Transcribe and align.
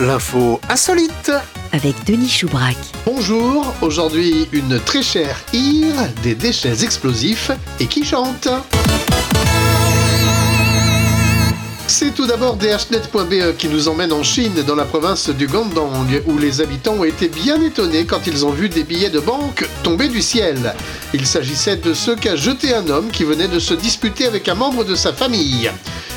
l'info 0.00 0.60
insolite. 0.68 1.30
avec 1.72 1.94
Denis 2.04 2.28
Choubrac. 2.28 2.76
Bonjour, 3.06 3.74
aujourd'hui 3.80 4.48
une 4.52 4.78
très 4.80 5.02
chère 5.02 5.40
île, 5.52 5.94
des 6.22 6.34
déchets 6.34 6.82
explosifs 6.84 7.50
et 7.80 7.86
qui 7.86 8.04
chante. 8.04 8.48
C'est 11.86 12.14
tout 12.14 12.26
d'abord 12.26 12.56
DHNet.be 12.56 13.56
qui 13.56 13.68
nous 13.68 13.88
emmène 13.88 14.12
en 14.12 14.22
Chine, 14.22 14.62
dans 14.66 14.74
la 14.74 14.84
province 14.84 15.28
du 15.28 15.46
Guangdong, 15.46 16.22
où 16.26 16.38
les 16.38 16.60
habitants 16.60 16.94
ont 16.94 17.04
été 17.04 17.28
bien 17.28 17.60
étonnés 17.60 18.04
quand 18.04 18.26
ils 18.26 18.44
ont 18.46 18.50
vu 18.50 18.68
des 18.68 18.84
billets 18.84 19.10
de 19.10 19.20
banque 19.20 19.68
tomber 19.82 20.08
du 20.08 20.22
ciel. 20.22 20.74
Il 21.12 21.26
s'agissait 21.26 21.76
de 21.76 21.92
ceux 21.92 22.16
qu'a 22.16 22.36
jeté 22.36 22.74
un 22.74 22.88
homme 22.88 23.10
qui 23.10 23.24
venait 23.24 23.48
de 23.48 23.58
se 23.58 23.74
disputer 23.74 24.26
avec 24.26 24.48
un 24.48 24.54
membre 24.54 24.84
de 24.84 24.94
sa 24.94 25.12
famille. 25.12 25.70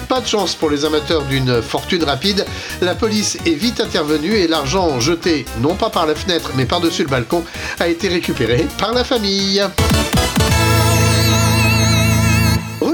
Pas 0.07 0.21
de 0.21 0.27
chance 0.27 0.55
pour 0.55 0.69
les 0.69 0.85
amateurs 0.85 1.23
d'une 1.23 1.61
fortune 1.61 2.03
rapide, 2.03 2.45
la 2.81 2.95
police 2.95 3.37
est 3.45 3.55
vite 3.55 3.81
intervenue 3.81 4.35
et 4.35 4.47
l'argent 4.47 4.99
jeté, 5.01 5.45
non 5.59 5.75
pas 5.75 5.89
par 5.89 6.05
la 6.05 6.15
fenêtre 6.15 6.51
mais 6.55 6.65
par-dessus 6.65 7.03
le 7.03 7.09
balcon, 7.09 7.43
a 7.79 7.89
été 7.89 8.07
récupéré 8.07 8.67
par 8.79 8.93
la 8.93 9.03
famille. 9.03 9.61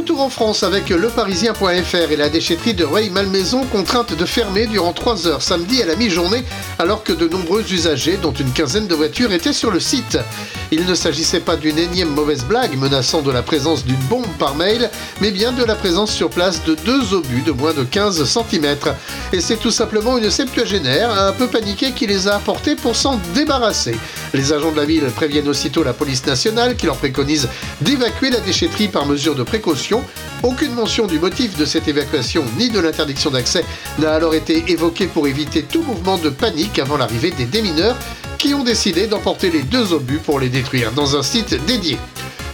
Retour 0.04 0.20
en 0.20 0.30
France 0.30 0.64
avec 0.64 0.90
leparisien.fr 0.90 2.12
et 2.12 2.18
la 2.18 2.28
déchetterie 2.28 2.74
de 2.74 2.84
Rueil-Malmaison 2.84 3.64
contrainte 3.64 4.14
de 4.14 4.26
fermer 4.26 4.68
durant 4.68 4.92
3 4.92 5.28
heures 5.28 5.42
samedi 5.42 5.82
à 5.82 5.86
la 5.86 5.96
mi-journée 5.96 6.44
alors 6.78 7.06
que 7.06 7.14
de 7.14 7.26
nombreux 7.26 7.64
usagers, 7.72 8.18
dont 8.22 8.34
une 8.34 8.52
quinzaine 8.52 8.88
de 8.88 8.96
voitures, 8.96 9.32
étaient 9.32 9.54
sur 9.54 9.72
le 9.72 9.80
site. 9.80 10.18
Il 10.72 10.86
ne 10.86 10.96
s'agissait 10.96 11.40
pas 11.40 11.56
d'une 11.56 11.78
énième 11.78 12.10
mauvaise 12.10 12.44
blague 12.44 12.76
menaçant 12.78 13.22
de 13.22 13.32
la 13.32 13.44
présence 13.44 13.86
d'une 13.86 13.96
bombe 14.10 14.28
par 14.40 14.56
mail, 14.56 14.90
mais 15.22 15.32
bien 15.32 15.52
de 15.52 15.64
la 15.64 15.76
présence 15.76 16.12
sur 16.12 16.30
place 16.30 16.66
de 16.66 16.76
deux 16.76 17.14
obus 17.14 17.44
de 17.44 17.52
moins 17.52 17.74
de 17.74 17.84
15 17.84 18.26
cm. 18.26 18.76
Et 19.32 19.40
c'est 19.40 19.58
tout 19.58 19.72
simplement 19.72 20.18
une 20.18 20.32
septuagénaire 20.32 21.12
un 21.18 21.32
peu 21.32 21.48
paniquée 21.48 21.92
qui 21.92 22.08
les 22.08 22.28
a 22.28 22.36
apportés 22.36 22.76
pour 22.76 22.96
s'en 22.96 23.20
débarrasser. 23.36 23.96
Les 24.34 24.52
agents 24.52 24.72
de 24.72 24.78
la 24.78 24.86
ville 24.86 25.06
préviennent 25.16 25.48
aussitôt 25.48 25.84
la 25.84 25.94
police 25.94 26.26
nationale 26.26 26.76
qui 26.76 26.88
leur 26.88 26.98
préconise 26.98 27.48
d'évacuer 27.82 28.32
la 28.32 28.40
déchetterie 28.40 28.88
par 28.88 29.06
mesure 29.06 29.36
de 29.36 29.44
précaution. 29.44 29.93
Aucune 30.44 30.74
mention 30.74 31.08
du 31.08 31.20
motif 31.20 31.58
de 31.58 31.66
cette 31.66 31.88
évacuation 31.88 32.44
ni 32.58 32.70
de 32.70 32.80
l'interdiction 32.80 33.30
d'accès 33.32 33.64
n'a 34.00 34.14
alors 34.14 34.34
été 34.34 34.64
évoquée 34.68 35.08
pour 35.08 35.28
éviter 35.28 35.64
tout 35.64 35.84
mouvement 35.84 36.18
de 36.18 36.30
panique 36.30 36.80
avant 36.80 36.98
l'arrivée 36.98 37.32
des 37.32 37.46
démineurs 37.46 37.96
qui 38.38 38.54
ont 38.54 38.64
décidé 38.64 39.08
d'emporter 39.08 39.50
les 39.50 39.62
deux 39.62 39.94
obus 39.94 40.20
pour 40.20 40.40
les 40.40 40.50
détruire 40.50 40.92
dans 40.92 41.16
un 41.16 41.24
site 41.24 41.56
dédié. 41.66 41.98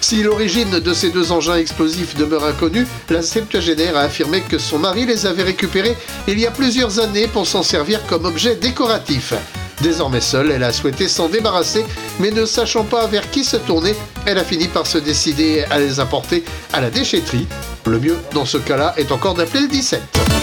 Si 0.02 0.24
l'origine 0.24 0.80
de 0.80 0.94
ces 0.94 1.10
deux 1.10 1.32
engins 1.32 1.58
explosifs 1.58 2.16
demeure 2.16 2.46
inconnue, 2.46 2.88
la 3.10 3.22
septuagénaire 3.22 3.98
a 3.98 4.02
affirmé 4.02 4.42
que 4.42 4.58
son 4.58 4.80
mari 4.80 5.06
les 5.06 5.26
avait 5.26 5.44
récupérés 5.44 5.98
il 6.28 6.40
y 6.40 6.48
a 6.48 6.52
plusieurs 6.52 7.00
années 7.00 7.28
pour 7.28 7.48
s'en 7.48 7.64
servir 7.64 8.06
comme 8.08 8.26
objet 8.26 8.56
décoratif. 8.56 9.34
Désormais 9.82 10.22
seule, 10.22 10.52
elle 10.52 10.64
a 10.64 10.74
souhaité 10.74 11.08
s'en 11.08 11.30
débarrasser, 11.30 11.86
mais 12.20 12.32
ne 12.32 12.46
sachant 12.46 12.84
pas 12.84 13.08
vers 13.08 13.30
qui 13.32 13.44
se 13.44 13.58
tourner, 13.58 13.96
elle 14.26 14.38
a 14.38 14.44
fini 14.44 14.68
par 14.68 14.86
se 14.86 14.98
décider 14.98 15.64
à 15.70 15.80
les 15.80 16.00
apporter 16.00 16.44
à 16.74 16.82
la 16.82 16.90
déchetterie. 16.90 17.48
Le 17.86 18.00
mieux 18.00 18.18
dans 18.34 18.46
ce 18.46 18.58
cas-là 18.58 18.94
est 18.98 19.12
encore 19.12 19.36
d'appeler 19.36 19.62
le 19.62 19.68
17. 19.70 20.39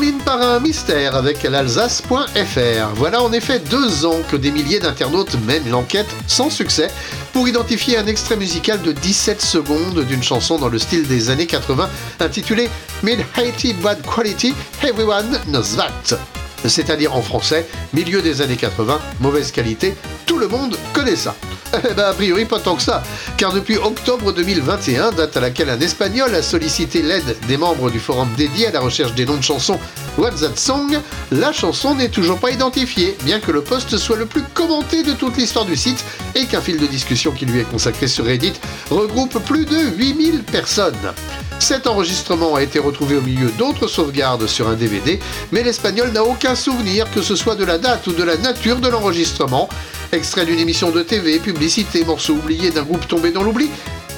Termine 0.00 0.22
par 0.24 0.40
un 0.40 0.60
mystère 0.60 1.14
avec 1.14 1.42
l'Alsace.fr. 1.42 2.94
Voilà 2.94 3.22
en 3.22 3.32
effet 3.34 3.58
deux 3.58 4.06
ans 4.06 4.22
que 4.30 4.36
des 4.36 4.50
milliers 4.50 4.80
d'internautes 4.80 5.36
mènent 5.46 5.68
l'enquête 5.68 6.06
sans 6.26 6.48
succès 6.48 6.90
pour 7.34 7.46
identifier 7.46 7.98
un 7.98 8.06
extrait 8.06 8.36
musical 8.36 8.80
de 8.80 8.92
17 8.92 9.42
secondes 9.42 10.06
d'une 10.06 10.22
chanson 10.22 10.58
dans 10.58 10.68
le 10.68 10.78
style 10.78 11.06
des 11.06 11.28
années 11.28 11.46
80 11.46 11.90
intitulée 12.20 12.70
Mid 13.02 13.18
Haiti 13.36 13.74
Bad 13.74 13.98
Quality 14.02 14.54
Everyone 14.82 15.38
Knows 15.48 15.76
That. 15.76 16.16
C'est-à-dire 16.64 17.14
en 17.14 17.20
français, 17.20 17.66
milieu 17.92 18.22
des 18.22 18.40
années 18.40 18.56
80, 18.56 18.98
mauvaise 19.20 19.52
qualité, 19.52 19.94
tout 20.24 20.38
le 20.38 20.48
monde 20.48 20.78
connaît 20.94 21.16
ça. 21.16 21.36
Eh 21.90 21.94
ben, 21.94 22.04
a 22.04 22.12
priori, 22.12 22.44
pas 22.44 22.58
tant 22.58 22.74
que 22.74 22.82
ça, 22.82 23.02
car 23.36 23.52
depuis 23.52 23.76
octobre 23.76 24.32
2021, 24.32 25.12
date 25.12 25.36
à 25.36 25.40
laquelle 25.40 25.70
un 25.70 25.80
Espagnol 25.80 26.34
a 26.34 26.42
sollicité 26.42 27.02
l'aide 27.02 27.36
des 27.46 27.56
membres 27.56 27.90
du 27.90 28.00
forum 28.00 28.28
dédié 28.36 28.66
à 28.66 28.72
la 28.72 28.80
recherche 28.80 29.14
des 29.14 29.24
noms 29.24 29.36
de 29.36 29.42
chansons 29.42 29.78
What's 30.18 30.40
That 30.40 30.56
Song, 30.56 30.98
la 31.30 31.52
chanson 31.52 31.94
n'est 31.94 32.08
toujours 32.08 32.38
pas 32.38 32.50
identifiée, 32.50 33.16
bien 33.24 33.40
que 33.40 33.52
le 33.52 33.62
post 33.62 33.96
soit 33.96 34.16
le 34.16 34.26
plus 34.26 34.42
commenté 34.54 35.02
de 35.02 35.12
toute 35.12 35.36
l'histoire 35.36 35.64
du 35.64 35.76
site 35.76 36.04
et 36.34 36.46
qu'un 36.46 36.60
fil 36.60 36.78
de 36.78 36.86
discussion 36.86 37.30
qui 37.30 37.46
lui 37.46 37.60
est 37.60 37.70
consacré 37.70 38.08
sur 38.08 38.24
Reddit 38.24 38.54
regroupe 38.90 39.38
plus 39.44 39.64
de 39.64 39.78
8000 39.96 40.42
personnes. 40.42 41.14
Cet 41.60 41.86
enregistrement 41.86 42.54
a 42.54 42.62
été 42.62 42.78
retrouvé 42.78 43.16
au 43.16 43.20
milieu 43.20 43.50
d'autres 43.50 43.86
sauvegardes 43.86 44.46
sur 44.46 44.68
un 44.68 44.74
DVD, 44.74 45.20
mais 45.52 45.62
l'Espagnol 45.62 46.10
n'a 46.10 46.24
aucun 46.24 46.54
souvenir 46.54 47.10
que 47.10 47.20
ce 47.20 47.36
soit 47.36 47.54
de 47.54 47.64
la 47.64 47.76
date 47.76 48.06
ou 48.06 48.12
de 48.12 48.24
la 48.24 48.38
nature 48.38 48.80
de 48.80 48.88
l'enregistrement. 48.88 49.68
Extrait 50.12 50.46
d'une 50.46 50.58
émission 50.58 50.90
de 50.90 51.02
TV, 51.02 51.38
publicité, 51.52 52.04
morceau 52.04 52.34
oublié 52.34 52.70
d'un 52.70 52.84
groupe 52.84 53.08
tombé 53.08 53.32
dans 53.32 53.42
l'oubli, 53.42 53.70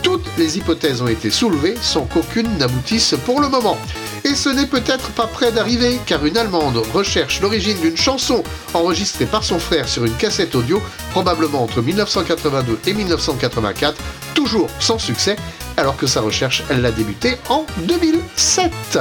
toutes 0.03 0.27
les 0.37 0.59
hypothèses 0.59 1.01
ont 1.01 1.09
été 1.09 1.31
soulevées 1.31 1.77
sans 1.81 2.03
qu'aucune 2.03 2.59
n'aboutisse 2.59 3.15
pour 3.25 3.41
le 3.41 3.49
moment. 3.49 3.79
Et 4.25 4.35
ce 4.35 4.51
n'est 4.51 4.67
peut-être 4.67 5.09
pas 5.13 5.27
près 5.27 5.51
d'arriver, 5.51 5.99
car 6.05 6.27
une 6.27 6.37
Allemande 6.37 6.77
recherche 6.93 7.41
l'origine 7.41 7.79
d'une 7.81 7.97
chanson 7.97 8.43
enregistrée 8.75 9.25
par 9.25 9.45
son 9.45 9.59
frère 9.59 9.89
sur 9.89 10.05
une 10.05 10.15
cassette 10.17 10.55
audio, 10.55 10.83
probablement 11.13 11.63
entre 11.63 11.81
1982 11.81 12.79
et 12.87 12.93
1984, 12.93 13.97
toujours 14.35 14.69
sans 14.79 14.99
succès, 14.99 15.37
alors 15.79 15.97
que 15.97 16.07
sa 16.07 16.21
recherche, 16.21 16.65
elle 16.69 16.83
l'a 16.83 16.93
débuté 16.93 17.39
en 17.49 17.65
2007. 17.87 18.99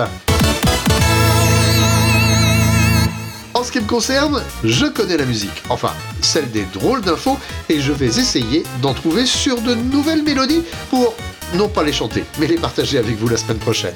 En 3.53 3.63
ce 3.65 3.71
qui 3.73 3.81
me 3.81 3.87
concerne, 3.87 4.41
je 4.63 4.85
connais 4.85 5.17
la 5.17 5.25
musique, 5.25 5.63
enfin 5.67 5.91
celle 6.25 6.49
des 6.51 6.65
drôles 6.73 7.01
d'infos, 7.01 7.37
et 7.69 7.79
je 7.79 7.91
vais 7.91 8.07
essayer 8.19 8.63
d'en 8.81 8.93
trouver 8.93 9.25
sur 9.25 9.61
de 9.61 9.73
nouvelles 9.73 10.23
mélodies 10.23 10.63
pour 10.89 11.13
non 11.55 11.67
pas 11.67 11.83
les 11.83 11.93
chanter, 11.93 12.23
mais 12.39 12.47
les 12.47 12.57
partager 12.57 12.97
avec 12.97 13.17
vous 13.17 13.27
la 13.27 13.37
semaine 13.37 13.59
prochaine. 13.59 13.95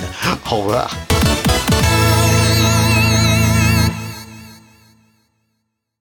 Au 0.52 0.58
revoir. 0.58 0.96